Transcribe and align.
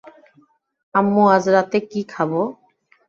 আম্মু, 0.95 1.23
আজ 1.35 1.43
রাতে 1.55 1.77
কী 1.89 2.01
খাব? 2.13 2.31